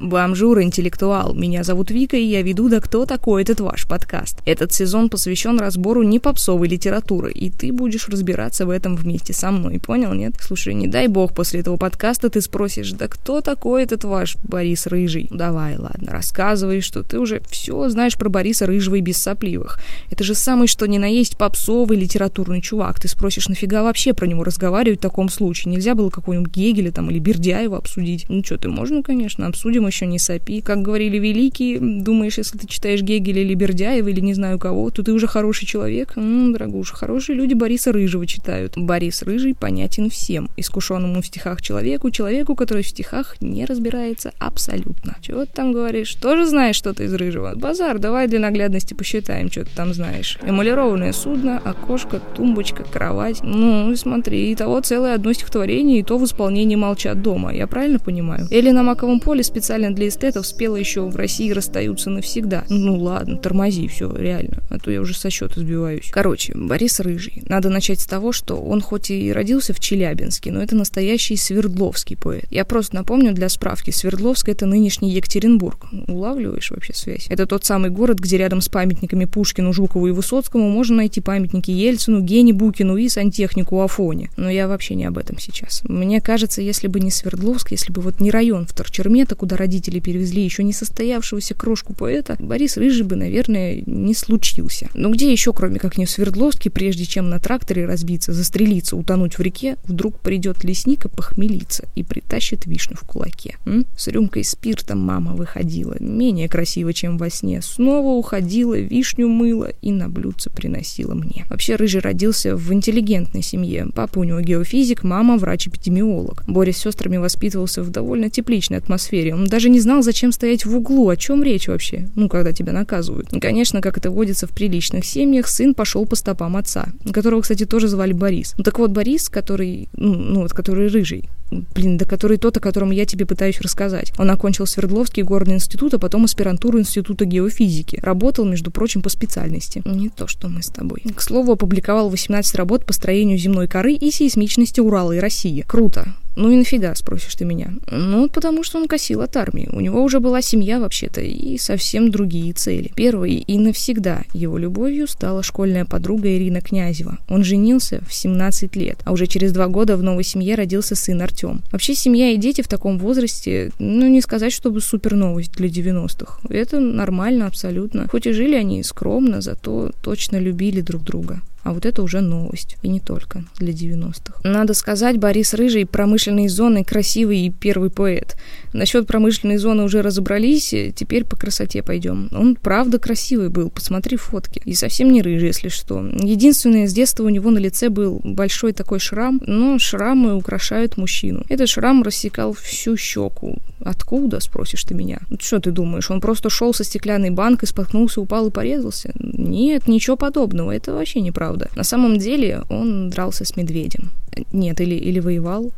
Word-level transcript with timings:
Бомжур, 0.00 0.62
интеллектуал. 0.62 1.34
Меня 1.34 1.64
зовут 1.64 1.90
Вика, 1.90 2.16
и 2.16 2.22
я 2.22 2.42
веду 2.42 2.68
«Да 2.68 2.80
кто 2.80 3.04
такой 3.04 3.42
этот 3.42 3.60
ваш 3.60 3.86
подкаст?». 3.86 4.38
Этот 4.46 4.72
сезон 4.72 5.08
посвящен 5.08 5.58
разбору 5.58 6.02
не 6.04 6.20
попсовой 6.20 6.68
литературы, 6.68 7.32
и 7.32 7.50
ты 7.50 7.72
будешь 7.72 8.08
разбираться 8.08 8.64
в 8.64 8.70
этом 8.70 8.94
вместе 8.94 9.32
со 9.32 9.50
мной, 9.50 9.80
понял, 9.80 10.12
нет? 10.14 10.34
Слушай, 10.40 10.74
не 10.74 10.86
дай 10.86 11.08
бог 11.08 11.34
после 11.34 11.60
этого 11.60 11.76
подкаста 11.76 12.30
ты 12.30 12.40
спросишь, 12.40 12.92
да 12.92 13.08
кто 13.08 13.40
такой 13.40 13.82
этот 13.82 14.04
ваш 14.04 14.36
Борис 14.44 14.86
Рыжий? 14.86 15.26
Давай, 15.32 15.76
ладно, 15.76 16.12
рассказывай, 16.12 16.80
что 16.80 17.02
ты 17.02 17.18
уже 17.18 17.42
все 17.50 17.88
знаешь 17.88 18.16
про 18.16 18.28
Бориса 18.28 18.66
Рыжего 18.66 18.94
и 18.94 19.00
без 19.00 19.16
сопливых. 19.16 19.80
Это 20.10 20.22
же 20.22 20.34
самый 20.34 20.68
что 20.68 20.86
ни 20.86 20.98
на 20.98 21.06
есть 21.06 21.36
попсовый 21.36 21.98
литературный 21.98 22.60
чувак. 22.60 23.00
Ты 23.00 23.08
спросишь, 23.08 23.48
нафига 23.48 23.82
вообще 23.82 24.14
про 24.14 24.26
него 24.26 24.44
разговаривать 24.44 25.00
в 25.00 25.02
таком 25.02 25.28
случае? 25.28 25.72
Нельзя 25.72 25.96
было 25.96 26.10
какого-нибудь 26.10 26.52
Гегеля 26.52 26.92
там 26.92 27.10
или 27.10 27.18
Бердяева 27.18 27.76
обсудить? 27.76 28.26
Ну 28.28 28.44
что, 28.44 28.58
ты 28.58 28.68
можно, 28.68 29.02
конечно, 29.02 29.46
обсудим 29.46 29.87
еще 29.88 30.06
не 30.06 30.18
сопи. 30.18 30.60
Как 30.60 30.82
говорили 30.82 31.18
великие, 31.18 31.78
думаешь, 31.80 32.38
если 32.38 32.58
ты 32.58 32.66
читаешь 32.66 33.02
Гегеля 33.02 33.42
или 33.42 33.54
Бердяева 33.54 34.08
или 34.08 34.20
не 34.20 34.34
знаю 34.34 34.58
кого, 34.58 34.90
то 34.90 35.02
ты 35.02 35.12
уже 35.12 35.26
хороший 35.26 35.66
человек? 35.66 36.12
Ну, 36.16 36.52
дорогуша, 36.52 36.94
хорошие 36.94 37.36
люди 37.36 37.54
Бориса 37.54 37.92
Рыжего 37.92 38.26
читают. 38.26 38.74
Борис 38.76 39.22
Рыжий 39.22 39.54
понятен 39.54 40.10
всем. 40.10 40.48
Искушенному 40.56 41.22
в 41.22 41.26
стихах 41.26 41.62
человеку, 41.62 42.10
человеку, 42.10 42.54
который 42.54 42.82
в 42.82 42.88
стихах 42.88 43.36
не 43.40 43.64
разбирается 43.64 44.32
абсолютно. 44.38 45.16
Чего 45.20 45.44
ты 45.44 45.52
там 45.52 45.72
говоришь? 45.72 46.14
Тоже 46.14 46.46
знаешь 46.46 46.76
что-то 46.76 47.04
из 47.04 47.14
Рыжего? 47.14 47.52
Базар, 47.56 47.98
давай 47.98 48.28
для 48.28 48.38
наглядности 48.38 48.94
посчитаем, 48.94 49.50
что 49.50 49.64
ты 49.64 49.70
там 49.74 49.94
знаешь. 49.94 50.38
Эмалированное 50.42 51.12
судно, 51.12 51.58
окошко, 51.58 52.20
тумбочка, 52.36 52.84
кровать. 52.84 53.40
Ну, 53.42 53.94
смотри, 53.96 54.50
и 54.52 54.54
того 54.54 54.80
целое 54.80 55.14
одно 55.14 55.32
стихотворение, 55.32 56.00
и 56.00 56.02
то 56.02 56.18
в 56.18 56.24
исполнении 56.24 56.76
«Молчат 56.76 57.22
дома». 57.22 57.54
Я 57.54 57.66
правильно 57.66 57.98
понимаю? 57.98 58.46
Или 58.50 58.70
на 58.70 58.82
маковом 58.82 59.20
поле 59.20 59.42
специально 59.42 59.77
для 59.78 60.08
эстетов 60.08 60.46
спела 60.46 60.76
еще 60.76 61.08
«В 61.08 61.16
России 61.16 61.50
расстаются 61.50 62.10
навсегда». 62.10 62.64
Ну 62.68 62.96
ладно, 62.98 63.38
тормози, 63.38 63.88
все, 63.88 64.14
реально, 64.14 64.62
а 64.70 64.78
то 64.78 64.90
я 64.90 65.00
уже 65.00 65.14
со 65.14 65.30
счета 65.30 65.60
сбиваюсь. 65.60 66.10
Короче, 66.10 66.52
Борис 66.54 67.00
Рыжий. 67.00 67.42
Надо 67.48 67.70
начать 67.70 68.00
с 68.00 68.06
того, 68.06 68.32
что 68.32 68.56
он 68.56 68.80
хоть 68.80 69.10
и 69.10 69.32
родился 69.32 69.72
в 69.72 69.80
Челябинске, 69.80 70.52
но 70.52 70.62
это 70.62 70.76
настоящий 70.76 71.36
Свердловский 71.36 72.16
поэт. 72.16 72.46
Я 72.50 72.64
просто 72.64 72.96
напомню 72.96 73.32
для 73.32 73.48
справки, 73.48 73.90
Свердловск— 73.90 74.48
это 74.50 74.66
нынешний 74.66 75.12
Екатеринбург. 75.12 75.86
Улавливаешь 76.08 76.70
вообще 76.70 76.94
связь? 76.94 77.26
Это 77.28 77.46
тот 77.46 77.64
самый 77.64 77.90
город, 77.90 78.18
где 78.18 78.38
рядом 78.38 78.60
с 78.60 78.68
памятниками 78.68 79.24
Пушкину, 79.24 79.72
Жукову 79.72 80.08
и 80.08 80.12
Высоцкому 80.12 80.68
можно 80.68 80.96
найти 80.96 81.20
памятники 81.20 81.70
Ельцину, 81.70 82.20
Гене 82.20 82.52
Букину 82.52 82.96
и 82.96 83.08
сантехнику 83.08 83.80
Афоне. 83.80 84.30
Но 84.36 84.50
я 84.50 84.68
вообще 84.68 84.94
не 84.94 85.04
об 85.04 85.18
этом 85.18 85.38
сейчас. 85.38 85.82
Мне 85.84 86.20
кажется, 86.20 86.60
если 86.62 86.88
бы 86.88 87.00
не 87.00 87.10
Свердловск, 87.10 87.70
если 87.70 87.92
бы 87.92 88.00
вот 88.00 88.20
не 88.20 88.30
район 88.30 88.66
Вторчермета, 88.66 89.34
куда 89.34 89.56
родители 89.68 90.00
перевезли 90.00 90.42
еще 90.42 90.64
не 90.64 90.72
состоявшегося 90.72 91.54
крошку 91.54 91.92
поэта, 91.92 92.36
Борис 92.38 92.78
Рыжий 92.78 93.04
бы, 93.04 93.16
наверное, 93.16 93.82
не 93.84 94.14
случился. 94.14 94.88
Но 94.94 95.10
где 95.10 95.30
еще, 95.30 95.52
кроме 95.52 95.78
как 95.78 95.98
не 95.98 96.06
в 96.06 96.10
Свердловске, 96.10 96.70
прежде 96.70 97.04
чем 97.04 97.28
на 97.28 97.38
тракторе 97.38 97.84
разбиться, 97.84 98.32
застрелиться, 98.32 98.96
утонуть 98.96 99.36
в 99.36 99.42
реке, 99.42 99.76
вдруг 99.84 100.20
придет 100.20 100.64
лесник 100.64 101.04
и 101.04 101.08
похмелиться 101.08 101.84
и 101.94 102.02
притащит 102.02 102.64
вишню 102.64 102.96
в 102.96 103.02
кулаке? 103.06 103.56
М? 103.66 103.84
С 103.94 104.08
рюмкой 104.08 104.42
спирта 104.42 104.96
мама 104.96 105.34
выходила, 105.34 105.96
менее 106.00 106.48
красиво, 106.48 106.94
чем 106.94 107.18
во 107.18 107.28
сне, 107.28 107.60
снова 107.60 108.16
уходила, 108.16 108.78
вишню 108.78 109.28
мыла 109.28 109.70
и 109.82 109.92
на 109.92 110.08
блюдце 110.08 110.48
приносила 110.48 111.12
мне. 111.12 111.44
Вообще, 111.50 111.76
Рыжий 111.76 112.00
родился 112.00 112.56
в 112.56 112.72
интеллигентной 112.72 113.42
семье. 113.42 113.88
Папа 113.94 114.20
у 114.20 114.24
него 114.24 114.40
геофизик, 114.40 115.04
мама 115.04 115.36
врач-эпидемиолог. 115.36 116.44
Боря 116.46 116.72
с 116.72 116.78
сестрами 116.78 117.18
воспитывался 117.18 117.82
в 117.82 117.90
довольно 117.90 118.30
тепличной 118.30 118.78
атмосфере. 118.78 119.34
Он 119.34 119.44
даже 119.44 119.57
не 119.66 119.80
знал, 119.80 120.02
зачем 120.02 120.30
стоять 120.30 120.64
в 120.64 120.76
углу, 120.76 121.08
о 121.08 121.16
чем 121.16 121.42
речь 121.42 121.66
вообще, 121.66 122.08
ну, 122.14 122.28
когда 122.28 122.52
тебя 122.52 122.72
наказывают. 122.72 123.32
И, 123.32 123.40
конечно, 123.40 123.80
как 123.80 123.98
это 123.98 124.10
водится 124.10 124.46
в 124.46 124.50
приличных 124.50 125.04
семьях, 125.04 125.48
сын 125.48 125.74
пошел 125.74 126.06
по 126.06 126.14
стопам 126.14 126.56
отца, 126.56 126.88
которого, 127.12 127.40
кстати, 127.40 127.66
тоже 127.66 127.88
звали 127.88 128.12
Борис. 128.12 128.54
Ну, 128.58 128.64
так 128.64 128.78
вот, 128.78 128.90
Борис, 128.90 129.28
который, 129.28 129.88
ну, 129.96 130.14
ну 130.14 130.42
вот, 130.42 130.52
который 130.52 130.88
рыжий, 130.88 131.28
блин, 131.50 131.96
да 131.96 132.04
который 132.04 132.38
тот, 132.38 132.56
о 132.56 132.60
котором 132.60 132.90
я 132.90 133.04
тебе 133.04 133.26
пытаюсь 133.26 133.60
рассказать. 133.60 134.12
Он 134.18 134.30
окончил 134.30 134.66
Свердловский 134.66 135.22
горный 135.22 135.54
институт, 135.54 135.94
а 135.94 135.98
потом 135.98 136.24
аспирантуру 136.24 136.78
Института 136.78 137.24
геофизики. 137.24 137.98
Работал, 138.02 138.44
между 138.44 138.70
прочим, 138.70 139.02
по 139.02 139.08
специальности. 139.08 139.82
Не 139.84 140.08
то, 140.08 140.26
что 140.26 140.48
мы 140.48 140.62
с 140.62 140.68
тобой. 140.68 141.02
К 141.14 141.20
слову, 141.20 141.52
опубликовал 141.52 142.10
18 142.10 142.54
работ 142.56 142.84
по 142.84 142.92
строению 142.92 143.38
земной 143.38 143.68
коры 143.68 143.92
и 143.92 144.10
сейсмичности 144.10 144.80
Урала 144.80 145.12
и 145.12 145.18
России. 145.18 145.64
Круто. 145.66 146.14
Ну 146.38 146.52
и 146.52 146.56
нафига, 146.56 146.94
спросишь 146.94 147.34
ты 147.34 147.44
меня? 147.44 147.72
Ну, 147.90 148.28
потому 148.28 148.62
что 148.62 148.78
он 148.78 148.86
косил 148.86 149.22
от 149.22 149.36
армии. 149.36 149.68
У 149.72 149.80
него 149.80 150.00
уже 150.04 150.20
была 150.20 150.40
семья 150.40 150.78
вообще-то 150.78 151.20
и 151.20 151.58
совсем 151.58 152.12
другие 152.12 152.52
цели. 152.52 152.92
Первой 152.94 153.34
и 153.34 153.58
навсегда 153.58 154.22
его 154.32 154.56
любовью 154.56 155.08
стала 155.08 155.42
школьная 155.42 155.84
подруга 155.84 156.28
Ирина 156.28 156.60
Князева. 156.60 157.18
Он 157.28 157.42
женился 157.42 158.02
в 158.08 158.14
17 158.14 158.76
лет, 158.76 159.00
а 159.04 159.10
уже 159.10 159.26
через 159.26 159.50
два 159.50 159.66
года 159.66 159.96
в 159.96 160.02
новой 160.04 160.22
семье 160.22 160.54
родился 160.54 160.94
сын 160.94 161.20
Артем. 161.20 161.37
Вообще 161.72 161.94
семья 161.94 162.30
и 162.30 162.36
дети 162.36 162.62
в 162.62 162.68
таком 162.68 162.98
возрасте, 162.98 163.70
ну 163.78 164.08
не 164.08 164.20
сказать, 164.20 164.52
чтобы 164.52 164.80
супер 164.80 165.14
новость 165.14 165.52
для 165.52 165.68
90-х. 165.68 166.40
Это 166.48 166.80
нормально 166.80 167.46
абсолютно. 167.46 168.08
Хоть 168.08 168.26
и 168.26 168.32
жили 168.32 168.54
они 168.54 168.82
скромно, 168.82 169.40
зато 169.40 169.90
точно 170.02 170.38
любили 170.38 170.80
друг 170.80 171.02
друга. 171.02 171.40
А 171.68 171.72
вот 171.74 171.84
это 171.84 172.02
уже 172.02 172.22
новость. 172.22 172.78
И 172.80 172.88
не 172.88 172.98
только 172.98 173.44
для 173.58 173.74
90-х. 173.74 174.40
Надо 174.42 174.72
сказать, 174.72 175.18
Борис 175.18 175.52
Рыжий 175.52 175.84
промышленной 175.84 176.48
зоны 176.48 176.82
красивый 176.82 177.40
и 177.40 177.50
первый 177.50 177.90
поэт. 177.90 178.38
Насчет 178.72 179.06
промышленной 179.06 179.58
зоны 179.58 179.82
уже 179.82 180.00
разобрались, 180.00 180.74
теперь 180.96 181.26
по 181.26 181.36
красоте 181.36 181.82
пойдем. 181.82 182.30
Он 182.32 182.56
правда 182.56 182.98
красивый 182.98 183.50
был, 183.50 183.68
посмотри 183.68 184.16
фотки. 184.16 184.62
И 184.64 184.72
совсем 184.72 185.12
не 185.12 185.20
рыжий, 185.20 185.48
если 185.48 185.68
что. 185.68 186.02
Единственное, 186.22 186.88
с 186.88 186.94
детства 186.94 187.24
у 187.24 187.28
него 187.28 187.50
на 187.50 187.58
лице 187.58 187.90
был 187.90 188.18
большой 188.24 188.72
такой 188.72 188.98
шрам, 188.98 189.38
но 189.46 189.78
шрамы 189.78 190.34
украшают 190.34 190.96
мужчину. 190.96 191.44
Этот 191.50 191.68
шрам 191.68 192.02
рассекал 192.02 192.54
всю 192.54 192.96
щеку. 192.96 193.58
Откуда, 193.88 194.38
спросишь 194.40 194.84
ты 194.84 194.94
меня? 194.94 195.18
Ну, 195.30 195.38
что 195.40 195.60
ты 195.60 195.70
думаешь, 195.70 196.10
он 196.10 196.20
просто 196.20 196.50
шел 196.50 196.74
со 196.74 196.84
стеклянной 196.84 197.30
банкой, 197.30 197.68
споткнулся, 197.68 198.20
упал 198.20 198.48
и 198.48 198.50
порезался? 198.50 199.12
Нет, 199.18 199.88
ничего 199.88 200.14
подобного, 200.16 200.72
это 200.72 200.92
вообще 200.92 201.22
неправда. 201.22 201.70
На 201.74 201.84
самом 201.84 202.18
деле 202.18 202.64
он 202.68 203.08
дрался 203.08 203.46
с 203.46 203.56
медведем. 203.56 204.10
Нет, 204.52 204.82
или, 204.82 204.94
или 204.94 205.20
воевал. 205.20 205.72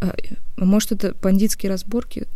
А, 0.00 0.14
может, 0.56 0.92
это 0.92 1.14
бандитские 1.20 1.72
разборки? 1.72 2.28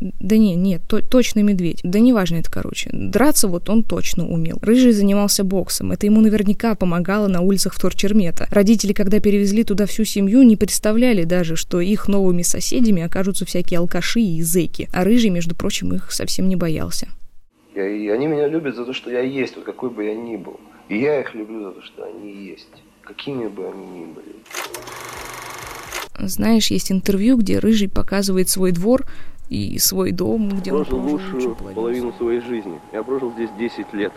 Да 0.00 0.36
не, 0.36 0.54
нет, 0.54 0.82
то, 0.86 1.00
точно 1.00 1.40
медведь. 1.40 1.80
Да 1.82 1.98
неважно 1.98 2.36
это, 2.36 2.50
короче. 2.50 2.90
Драться 2.92 3.48
вот 3.48 3.70
он 3.70 3.82
точно 3.82 4.28
умел. 4.28 4.58
Рыжий 4.60 4.92
занимался 4.92 5.42
боксом. 5.42 5.92
Это 5.92 6.06
ему 6.06 6.20
наверняка 6.20 6.74
помогало 6.74 7.28
на 7.28 7.40
улицах 7.40 7.74
Вторчермета. 7.74 8.46
Родители, 8.50 8.92
когда 8.92 9.20
перевезли 9.20 9.64
туда 9.64 9.86
всю 9.86 10.04
семью, 10.04 10.42
не 10.42 10.56
представляли 10.56 11.24
даже, 11.24 11.56
что 11.56 11.80
их 11.80 12.08
новыми 12.08 12.42
соседями 12.42 13.02
окажутся 13.02 13.46
всякие 13.46 13.78
алкаши 13.78 14.20
и 14.20 14.42
зэки. 14.42 14.88
А 14.92 15.04
Рыжий, 15.04 15.30
между 15.30 15.54
прочим, 15.54 15.94
их 15.94 16.12
совсем 16.12 16.48
не 16.48 16.56
боялся. 16.56 17.08
Я, 17.74 17.88
и 17.88 18.08
они 18.08 18.26
меня 18.26 18.48
любят 18.48 18.76
за 18.76 18.84
то, 18.84 18.92
что 18.92 19.10
я 19.10 19.20
есть, 19.20 19.56
вот 19.56 19.64
какой 19.64 19.90
бы 19.90 20.04
я 20.04 20.14
ни 20.14 20.36
был. 20.36 20.60
И 20.88 20.98
я 20.98 21.20
их 21.20 21.34
люблю 21.34 21.64
за 21.64 21.70
то, 21.72 21.82
что 21.82 22.04
они 22.04 22.48
есть. 22.48 22.68
Какими 23.02 23.48
бы 23.48 23.66
они 23.66 23.86
ни 23.86 24.04
были. 24.04 24.36
Знаешь, 26.18 26.70
есть 26.70 26.90
интервью, 26.90 27.36
где 27.36 27.58
Рыжий 27.58 27.88
показывает 27.88 28.48
свой 28.48 28.72
двор, 28.72 29.04
и 29.48 29.78
свой 29.78 30.12
дом, 30.12 30.48
где 30.48 30.70
прожил 30.70 30.98
он 30.98 31.06
лучшую 31.06 31.54
половину 31.54 32.12
своей 32.14 32.40
жизни. 32.40 32.80
Я 32.92 33.02
прожил 33.02 33.32
здесь 33.32 33.50
10 33.58 33.92
лет. 33.92 34.12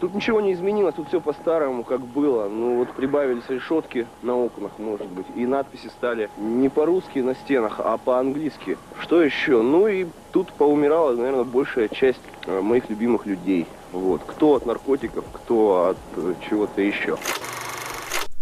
Тут 0.00 0.14
ничего 0.14 0.40
не 0.40 0.54
изменилось, 0.54 0.94
тут 0.94 1.08
все 1.08 1.20
по-старому, 1.20 1.84
как 1.84 2.00
было. 2.00 2.48
Ну 2.48 2.78
вот 2.78 2.90
прибавились 2.92 3.44
решетки 3.50 4.06
на 4.22 4.34
окнах, 4.34 4.72
может 4.78 5.06
быть, 5.08 5.26
и 5.36 5.44
надписи 5.44 5.88
стали 5.88 6.30
не 6.38 6.70
по-русски 6.70 7.18
на 7.18 7.34
стенах, 7.34 7.80
а 7.80 7.98
по-английски. 7.98 8.78
Что 8.98 9.22
еще? 9.22 9.60
Ну 9.60 9.86
и 9.88 10.06
тут 10.32 10.52
поумирала, 10.52 11.14
наверное, 11.14 11.44
большая 11.44 11.88
часть 11.88 12.20
э, 12.46 12.62
моих 12.62 12.88
любимых 12.88 13.26
людей. 13.26 13.66
Вот. 13.92 14.22
Кто 14.26 14.54
от 14.54 14.64
наркотиков, 14.64 15.26
кто 15.34 15.88
от 15.90 15.98
э, 16.16 16.34
чего-то 16.48 16.80
еще. 16.80 17.18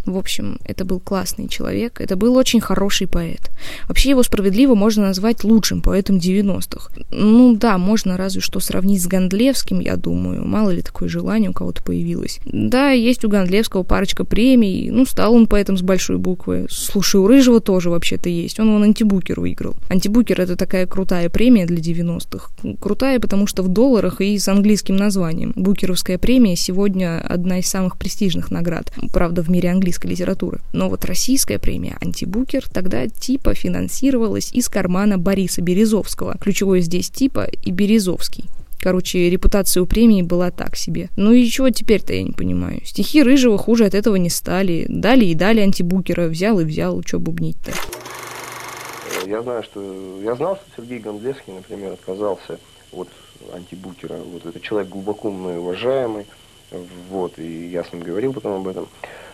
В 0.09 0.17
общем, 0.17 0.59
это 0.65 0.87
был 0.87 1.01
классный 1.01 1.49
человек, 1.49 2.01
это 2.01 2.17
был 2.17 2.35
очень 2.37 2.61
хороший 2.61 3.07
поэт. 3.07 3.51
Вообще 3.89 4.11
его 4.11 4.23
справедливо 4.23 4.75
можно 4.75 5.07
назвать 5.07 5.45
лучшим 5.45 5.83
поэтом 5.83 6.17
90-х. 6.17 6.91
Ну 7.11 7.55
да, 7.57 7.77
можно 7.77 8.17
разве 8.17 8.41
что 8.41 8.59
сравнить 8.59 9.03
с 9.03 9.07
Гондлевским, 9.07 9.81
я 9.81 9.97
думаю. 9.97 10.47
Мало 10.47 10.71
ли 10.71 10.81
такое 10.81 11.11
желание 11.11 11.51
у 11.51 11.53
кого-то 11.53 11.83
появилось. 11.83 12.41
Да, 12.47 12.91
есть 12.91 13.23
у 13.27 13.29
Гондлевского 13.29 13.83
парочка 13.83 14.25
премий, 14.25 14.91
ну 14.91 15.05
стал 15.05 15.35
он 15.35 15.47
поэтом 15.47 15.77
с 15.77 15.83
большой 15.83 16.17
буквы. 16.17 16.67
Слушай, 16.71 17.21
у 17.21 17.27
Рыжего 17.27 17.61
тоже 17.61 17.91
вообще-то 17.91 18.31
есть, 18.31 18.59
он 18.59 18.73
вон 18.73 18.85
антибукер 18.85 19.39
выиграл. 19.39 19.75
Антибукер 19.91 20.41
это 20.41 20.57
такая 20.57 20.87
крутая 20.87 21.29
премия 21.29 21.67
для 21.67 21.79
90-х. 21.79 22.51
Крутая, 22.81 23.21
потому 23.21 23.47
что 23.47 23.63
в 23.63 23.69
долларах 23.69 24.23
и 24.23 24.39
с 24.39 24.49
английским 24.49 24.97
названием. 24.97 25.53
Букеровская 25.55 26.17
премия 26.17 26.57
сегодня 26.57 27.21
одна 27.21 27.59
из 27.59 27.69
самых 27.69 27.99
престижных 27.99 28.51
наград. 28.51 28.91
Правда, 29.13 29.43
в 29.43 29.51
мире 29.51 29.71
английского 29.71 29.98
европейской 29.99 30.07
литературы. 30.07 30.61
Но 30.73 30.89
вот 30.89 31.05
российская 31.05 31.59
премия 31.59 31.97
«Антибукер» 32.01 32.69
тогда 32.69 33.07
типа 33.09 33.55
финансировалась 33.55 34.53
из 34.53 34.69
кармана 34.69 35.19
Бориса 35.19 35.63
Березовского. 35.63 36.37
Ключевой 36.39 36.81
здесь 36.81 37.11
типа 37.11 37.45
и 37.45 37.71
Березовский. 37.71 38.45
Короче, 38.81 39.29
репутация 39.29 39.83
у 39.83 39.87
премии 39.87 40.23
была 40.23 40.51
так 40.51 40.77
себе. 40.77 41.09
Ну 41.17 41.33
и 41.33 41.47
чего 41.49 41.71
теперь-то 41.71 42.13
я 42.13 42.23
не 42.23 42.31
понимаю. 42.31 42.81
Стихи 42.85 43.25
Рыжего 43.25 43.59
хуже 43.59 43.85
от 43.85 43.95
этого 43.95 44.15
не 44.17 44.31
стали. 44.31 44.87
Дали 44.89 45.25
и 45.25 45.35
дали 45.35 45.61
антибукера. 45.61 46.29
Взял 46.29 46.61
и 46.61 46.65
взял. 46.65 47.03
Что 47.05 47.19
бубнить-то? 47.19 47.73
Я 49.27 49.43
знаю, 49.43 49.65
что... 49.65 50.21
Я 50.23 50.37
знал, 50.37 50.57
что 50.57 50.65
Сергей 50.77 51.01
Гондлевский, 51.01 51.55
например, 51.55 51.95
отказался 51.95 52.61
от 52.93 53.09
антибукера. 53.53 54.17
Вот 54.17 54.47
это 54.47 54.61
человек 54.61 54.91
глубоко 54.91 55.33
мной 55.33 55.59
уважаемый. 55.59 56.27
Вот, 57.11 57.37
и 57.39 57.71
я 57.71 57.83
с 57.83 57.93
ним 57.93 58.03
говорил 58.03 58.33
потом 58.33 58.61
об 58.61 58.69
этом. 58.69 58.87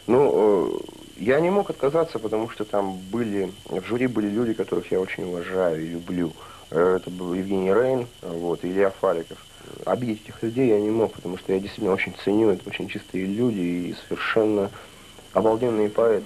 Но 0.06 0.30
э, 0.32 0.70
я 1.18 1.40
не 1.40 1.50
мог 1.50 1.70
отказаться, 1.70 2.18
потому 2.18 2.50
что 2.50 2.64
там 2.64 2.98
были... 3.10 3.50
В 3.66 3.84
жюри 3.86 4.06
были 4.06 4.28
люди, 4.28 4.52
которых 4.52 4.90
я 4.92 5.00
очень 5.00 5.24
уважаю 5.24 5.82
и 5.82 5.88
люблю. 5.88 6.32
Э, 6.70 6.98
это 7.00 7.10
был 7.10 7.34
Евгений 7.34 7.72
Рейн, 7.72 8.06
вот, 8.22 8.64
Илья 8.64 8.90
Фаликов. 8.90 9.38
Обидеть 9.86 10.22
этих 10.24 10.42
людей 10.42 10.68
я 10.68 10.80
не 10.80 10.90
мог, 10.90 11.12
потому 11.12 11.38
что 11.38 11.52
я 11.52 11.60
действительно 11.60 11.94
очень 11.94 12.14
ценю, 12.22 12.50
это 12.50 12.68
очень 12.68 12.88
чистые 12.88 13.24
люди 13.24 13.60
и 13.60 13.96
совершенно 14.06 14.70
обалденные 15.32 15.88
поэты. 15.88 16.24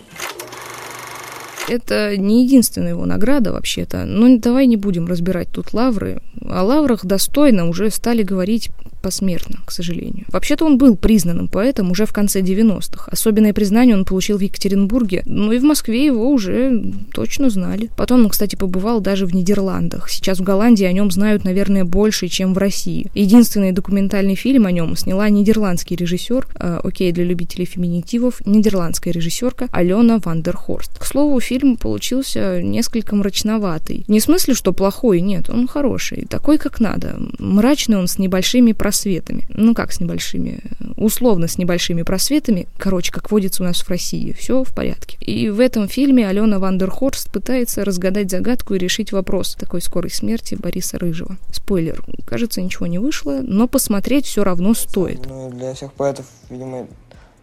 Это 1.69 2.17
не 2.17 2.45
единственная 2.45 2.91
его 2.91 3.05
награда 3.05 3.53
вообще-то, 3.53 4.05
но 4.07 4.39
давай 4.39 4.67
не 4.67 4.77
будем 4.77 5.07
разбирать 5.07 5.49
тут 5.53 5.75
лавры. 5.75 6.23
О 6.49 6.63
лаврах 6.65 7.05
достойно 7.05 7.69
уже 7.69 7.91
стали 7.91 8.23
говорить 8.23 8.71
посмертно, 9.01 9.61
к 9.65 9.71
сожалению. 9.71 10.27
Вообще-то 10.29 10.65
он 10.65 10.79
был 10.79 10.97
признанным 10.97 11.49
поэтом 11.49 11.91
уже 11.91 12.07
в 12.07 12.13
конце 12.13 12.41
90-х. 12.41 13.11
Особенное 13.11 13.53
признание 13.53 13.97
он 13.97 14.05
получил 14.05 14.39
в 14.39 14.43
Екатеринбурге, 14.43 15.23
но 15.27 15.53
и 15.53 15.59
в 15.59 15.65
Москве 15.65 16.05
его 16.05 16.31
уже 16.31 16.93
точно 17.13 17.51
знали. 17.51 17.91
Потом 17.97 18.25
он, 18.25 18.29
кстати, 18.29 18.57
побывал 18.57 19.01
даже 19.01 19.27
в 19.27 19.35
Нидерландах. 19.35 20.11
Сейчас 20.11 20.39
в 20.39 20.43
Голландии 20.43 20.85
о 20.85 20.93
нем 20.93 21.11
знают, 21.11 21.45
наверное, 21.45 21.85
больше, 21.85 22.29
чем 22.29 22.55
в 22.55 22.59
России. 22.59 23.11
Единственный 23.15 23.73
документальный 23.73 24.35
фильм 24.35 24.67
о 24.67 24.73
нем 24.73 24.97
сняла 24.97 25.29
нидерландский 25.29 25.97
режиссер, 25.97 26.47
э, 26.55 26.81
окей, 26.83 27.13
для 27.13 27.25
любителей 27.25 27.65
феминитивов, 27.65 28.45
нидерландская 28.47 29.13
режиссерка 29.13 29.69
Алена 29.73 30.19
Вандерхорст. 30.25 30.99
К 30.99 31.05
слову, 31.05 31.41
фильм 31.41 31.77
получился 31.77 32.63
несколько 32.63 33.15
мрачноватый. 33.17 34.05
Не 34.09 34.21
в 34.21 34.23
смысле, 34.23 34.55
что 34.55 34.73
плохой, 34.73 35.21
нет, 35.21 35.51
он 35.51 35.69
хороший, 35.69 36.27
такой, 36.27 36.59
как 36.59 36.81
надо. 36.81 37.17
Мрачный 37.39 37.99
он 37.99 38.09
с 38.09 38.19
небольшими 38.19 38.73
просветами. 38.89 39.45
Ну 39.51 39.75
как 39.75 39.93
с 39.93 40.01
небольшими? 40.01 40.63
Условно 40.97 41.47
с 41.47 41.59
небольшими 41.59 42.03
просветами. 42.05 42.67
Короче, 42.79 43.13
как 43.13 43.31
водится 43.31 43.63
у 43.63 43.67
нас 43.67 43.83
в 43.83 43.91
России. 43.91 44.33
Все 44.33 44.65
в 44.65 44.75
порядке. 44.75 45.19
И 45.21 45.51
в 45.51 45.61
этом 45.61 45.89
фильме 45.89 46.27
Алена 46.27 46.59
Вандерхорст 46.59 47.31
пытается 47.31 47.85
разгадать 47.85 48.31
загадку 48.31 48.75
и 48.75 48.79
решить 48.79 49.13
вопрос 49.13 49.57
такой 49.57 49.83
скорой 49.83 50.11
смерти 50.11 50.55
Бориса 50.55 50.99
Рыжего. 50.99 51.37
Спойлер. 51.53 52.03
Кажется, 52.27 52.63
ничего 52.63 52.87
не 52.87 52.99
вышло, 52.99 53.41
но 53.43 53.69
посмотреть 53.69 54.25
все 54.25 54.43
равно 54.43 54.73
стоит. 54.73 55.27
Ну, 55.27 55.51
для 55.51 55.75
всех 55.75 55.93
поэтов, 55.93 56.25
видимо, 56.49 56.87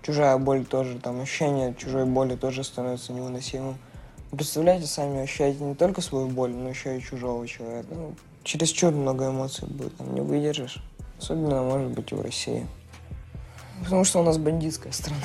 чужая 0.02 0.40
боль 0.40 0.66
тоже, 0.66 0.98
там, 0.98 1.22
ощущение 1.22 1.76
чужой 1.78 2.06
боли 2.06 2.36
тоже 2.36 2.64
становится 2.64 3.14
невыносимым. 3.14 3.76
Представляете, 4.32 4.88
сами 4.88 5.22
ощущаете 5.22 5.64
не 5.64 5.76
только 5.76 6.02
свою 6.02 6.28
боль, 6.28 6.52
но 6.52 6.70
еще 6.70 6.98
и 6.98 7.04
чужого 7.04 7.48
человека. 7.48 7.90
Ну, 7.92 8.16
чересчур 8.44 8.92
много 8.92 9.30
эмоций 9.30 9.68
будет, 9.68 9.96
там, 9.96 10.16
не 10.16 10.22
выдержишь. 10.22 10.82
Особенно, 11.20 11.64
может 11.64 11.92
быть, 11.92 12.12
в 12.12 12.22
России. 12.22 12.68
Потому 13.84 14.04
что 14.04 14.20
у 14.20 14.24
нас 14.24 14.38
бандитская 14.38 14.92
страна. 14.92 15.22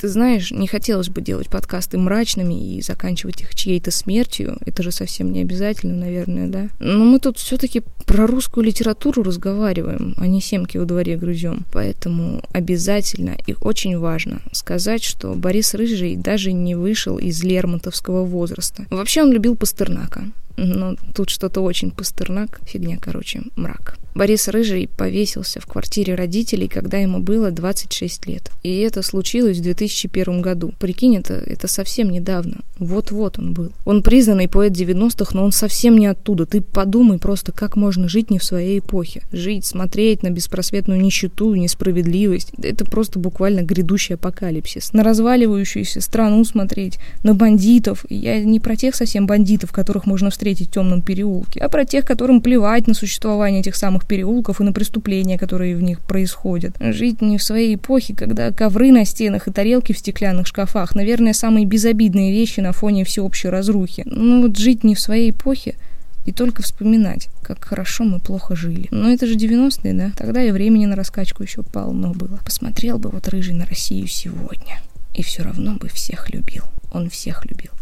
Ты 0.00 0.08
знаешь, 0.08 0.50
не 0.50 0.66
хотелось 0.66 1.10
бы 1.10 1.20
делать 1.20 1.50
подкасты 1.50 1.98
мрачными 1.98 2.76
и 2.76 2.80
заканчивать 2.80 3.42
их 3.42 3.54
чьей-то 3.54 3.90
смертью. 3.90 4.56
Это 4.64 4.82
же 4.82 4.92
совсем 4.92 5.30
не 5.30 5.42
обязательно, 5.42 5.94
наверное, 5.94 6.48
да? 6.48 6.68
Но 6.78 7.04
мы 7.04 7.18
тут 7.18 7.36
все-таки 7.36 7.82
про 8.06 8.26
русскую 8.26 8.64
литературу 8.64 9.22
разговариваем, 9.22 10.14
а 10.16 10.26
не 10.26 10.40
семки 10.40 10.78
во 10.78 10.86
дворе 10.86 11.18
грызем. 11.18 11.66
Поэтому 11.70 12.42
обязательно 12.50 13.36
и 13.46 13.54
очень 13.60 13.98
важно 13.98 14.40
сказать, 14.52 15.04
что 15.04 15.34
Борис 15.34 15.74
Рыжий 15.74 16.16
даже 16.16 16.52
не 16.52 16.74
вышел 16.74 17.18
из 17.18 17.44
лермонтовского 17.44 18.24
возраста. 18.24 18.86
Вообще 18.88 19.22
он 19.22 19.32
любил 19.32 19.54
Пастернака. 19.54 20.24
Но 20.56 20.96
тут 21.14 21.30
что-то 21.30 21.60
очень 21.60 21.90
пастернак, 21.90 22.60
фигня, 22.66 22.98
короче, 23.00 23.42
мрак. 23.56 23.96
Борис 24.14 24.48
Рыжий 24.48 24.88
повесился 24.88 25.60
в 25.60 25.66
квартире 25.66 26.16
родителей, 26.16 26.66
когда 26.66 26.98
ему 26.98 27.20
было 27.20 27.50
26 27.52 28.26
лет. 28.26 28.50
И 28.62 28.78
это 28.78 29.02
случилось 29.02 29.58
в 29.58 29.62
2001 29.62 30.42
году. 30.42 30.74
Прикинь, 30.80 31.16
это, 31.16 31.34
это 31.34 31.68
совсем 31.68 32.10
недавно. 32.10 32.58
Вот-вот 32.78 33.38
он 33.38 33.54
был. 33.54 33.72
Он 33.84 34.02
признанный 34.02 34.48
поэт 34.48 34.72
90-х, 34.72 35.36
но 35.36 35.44
он 35.44 35.52
совсем 35.52 35.96
не 35.96 36.06
оттуда. 36.06 36.44
Ты 36.44 36.60
подумай 36.60 37.18
просто, 37.18 37.52
как 37.52 37.76
можно 37.76 38.08
жить 38.08 38.30
не 38.30 38.38
в 38.38 38.44
своей 38.44 38.80
эпохе. 38.80 39.22
Жить, 39.30 39.64
смотреть 39.64 40.24
на 40.24 40.30
беспросветную 40.30 41.00
нищету, 41.00 41.54
несправедливость. 41.54 42.52
Это 42.60 42.84
просто 42.84 43.20
буквально 43.20 43.62
грядущий 43.62 44.16
апокалипсис. 44.16 44.92
На 44.92 45.04
разваливающуюся 45.04 46.00
страну 46.00 46.44
смотреть, 46.44 46.98
на 47.22 47.34
бандитов. 47.34 48.04
Я 48.08 48.40
не 48.40 48.58
про 48.58 48.74
тех 48.74 48.96
совсем 48.96 49.26
бандитов, 49.26 49.70
которых 49.70 50.06
можно 50.06 50.30
встретить 50.30 50.39
в 50.42 50.70
темном 50.70 51.02
переулке, 51.02 51.60
а 51.60 51.68
про 51.68 51.84
тех, 51.84 52.04
которым 52.04 52.40
плевать 52.40 52.86
на 52.86 52.94
существование 52.94 53.60
этих 53.60 53.76
самых 53.76 54.06
переулков 54.06 54.60
и 54.60 54.64
на 54.64 54.72
преступления, 54.72 55.38
которые 55.38 55.76
в 55.76 55.82
них 55.82 56.00
происходят. 56.00 56.74
Жить 56.80 57.20
не 57.20 57.38
в 57.38 57.42
своей 57.42 57.74
эпохе, 57.74 58.14
когда 58.14 58.50
ковры 58.50 58.90
на 58.90 59.04
стенах 59.04 59.48
и 59.48 59.52
тарелки 59.52 59.92
в 59.92 59.98
стеклянных 59.98 60.46
шкафах, 60.46 60.94
наверное, 60.94 61.34
самые 61.34 61.66
безобидные 61.66 62.32
вещи 62.32 62.60
на 62.60 62.72
фоне 62.72 63.04
всеобщей 63.04 63.48
разрухи. 63.48 64.02
Ну 64.06 64.42
вот 64.42 64.56
жить 64.56 64.82
не 64.82 64.94
в 64.94 65.00
своей 65.00 65.30
эпохе, 65.30 65.76
и 66.24 66.32
только 66.32 66.62
вспоминать, 66.62 67.28
как 67.42 67.64
хорошо 67.64 68.04
мы 68.04 68.18
плохо 68.18 68.54
жили. 68.54 68.88
Но 68.90 69.10
это 69.10 69.26
же 69.26 69.36
90-е, 69.36 69.92
да? 69.94 70.12
Тогда 70.16 70.42
и 70.42 70.50
времени 70.50 70.86
на 70.86 70.96
раскачку 70.96 71.42
еще 71.42 71.62
полно 71.62 72.12
было. 72.12 72.38
Посмотрел 72.44 72.98
бы 72.98 73.10
вот 73.10 73.28
Рыжий 73.28 73.54
на 73.54 73.66
Россию 73.66 74.06
сегодня, 74.06 74.80
и 75.14 75.22
все 75.22 75.42
равно 75.42 75.74
бы 75.76 75.88
всех 75.88 76.30
любил. 76.30 76.64
Он 76.92 77.08
всех 77.08 77.46
любил 77.46 77.72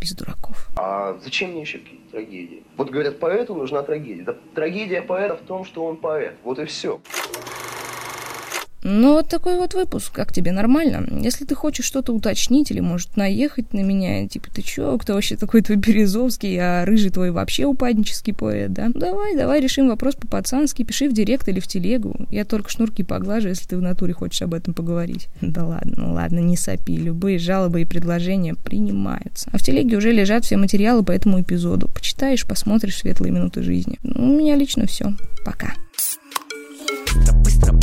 без 0.00 0.12
дураков. 0.14 0.68
А 0.76 1.18
зачем 1.22 1.50
мне 1.50 1.60
еще 1.60 1.78
какие-то 1.78 2.10
трагедии? 2.10 2.64
Вот 2.76 2.90
говорят, 2.90 3.20
поэту 3.20 3.54
нужна 3.54 3.82
трагедия. 3.82 4.22
Да, 4.22 4.36
трагедия 4.54 5.02
поэта 5.02 5.36
в 5.36 5.42
том, 5.42 5.64
что 5.64 5.84
он 5.84 5.96
поэт. 5.98 6.34
Вот 6.42 6.58
и 6.58 6.64
все. 6.64 7.00
Ну, 8.92 9.12
вот 9.12 9.28
такой 9.28 9.56
вот 9.56 9.74
выпуск. 9.74 10.12
Как 10.12 10.32
тебе, 10.32 10.50
нормально? 10.50 11.06
Если 11.22 11.44
ты 11.44 11.54
хочешь 11.54 11.84
что-то 11.84 12.12
уточнить 12.12 12.72
или, 12.72 12.80
может, 12.80 13.16
наехать 13.16 13.72
на 13.72 13.80
меня, 13.80 14.26
типа, 14.26 14.48
ты 14.52 14.62
чё, 14.62 14.98
кто 14.98 15.14
вообще 15.14 15.36
такой 15.36 15.62
твой 15.62 15.78
Березовский, 15.78 16.58
а 16.58 16.84
рыжий 16.84 17.10
твой 17.10 17.30
вообще 17.30 17.66
упаднический 17.66 18.34
поэт, 18.34 18.72
да? 18.72 18.88
Давай, 18.92 19.36
давай 19.36 19.60
решим 19.60 19.88
вопрос 19.88 20.16
по-пацански, 20.16 20.82
пиши 20.82 21.08
в 21.08 21.12
директ 21.12 21.48
или 21.48 21.60
в 21.60 21.68
телегу. 21.68 22.16
Я 22.30 22.44
только 22.44 22.68
шнурки 22.68 23.04
поглажу, 23.04 23.48
если 23.48 23.68
ты 23.68 23.76
в 23.76 23.82
натуре 23.82 24.12
хочешь 24.12 24.42
об 24.42 24.54
этом 24.54 24.74
поговорить. 24.74 25.28
Да 25.40 25.64
ладно, 25.64 25.92
ну 25.96 26.12
ладно, 26.14 26.40
не 26.40 26.56
сопи. 26.56 26.96
Любые 26.96 27.38
жалобы 27.38 27.82
и 27.82 27.84
предложения 27.84 28.54
принимаются. 28.54 29.50
А 29.52 29.58
в 29.58 29.62
телеге 29.62 29.98
уже 29.98 30.10
лежат 30.10 30.44
все 30.44 30.56
материалы 30.56 31.04
по 31.04 31.12
этому 31.12 31.40
эпизоду. 31.40 31.88
Почитаешь, 31.88 32.44
посмотришь 32.44 32.98
светлые 32.98 33.30
минуты 33.30 33.62
жизни. 33.62 34.00
Ну, 34.02 34.34
у 34.34 34.38
меня 34.38 34.56
лично 34.56 34.86
все. 34.86 35.12
Пока. 35.44 35.74
Быстро, 37.14 37.72
быстро. 37.72 37.79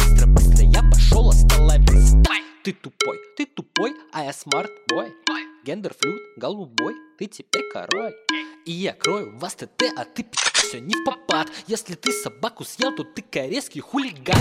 Ты 2.68 2.74
тупой, 2.74 3.18
ты 3.38 3.46
тупой, 3.46 3.96
а 4.12 4.26
я 4.26 4.34
smart 4.34 4.78
boy. 4.78 5.14
Gender 5.64 5.94
fluid, 5.94 6.22
голубой, 6.36 6.96
ты 7.18 7.28
теперь 7.28 7.64
король. 7.72 8.14
И 8.66 8.74
я 8.74 8.92
крою 8.92 9.38
вас 9.38 9.56
ТТ, 9.56 9.84
а 9.96 10.04
ты 10.04 10.26
все 10.54 10.82
невпопад. 10.82 11.50
Если 11.68 11.96
ты 11.96 12.12
собаку 12.12 12.66
съел, 12.66 12.94
то 12.94 13.06
ты 13.06 13.22
корейский 13.22 13.80
хулиган. 13.80 14.36